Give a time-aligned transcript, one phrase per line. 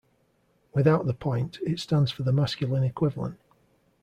[0.73, 3.39] Without the point, it stands for the masculine equivalent.